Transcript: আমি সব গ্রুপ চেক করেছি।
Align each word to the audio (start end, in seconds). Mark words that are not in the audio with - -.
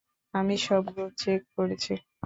আমি 0.33 0.55
সব 0.65 0.83
গ্রুপ 0.87 1.11
চেক 1.21 1.41
করেছি। 1.55 1.93